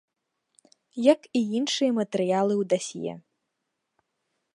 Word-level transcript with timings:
Як 1.13 1.21
і 1.39 1.41
іншыя 1.57 1.91
матэрыялы 1.99 2.53
ў 2.61 2.69
дасье. 2.73 3.13